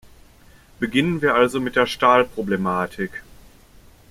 Beginnen 0.79 1.21
wir 1.21 1.35
also 1.35 1.59
mit 1.59 1.75
der 1.75 1.85
Stahlproblematik. 1.85 3.21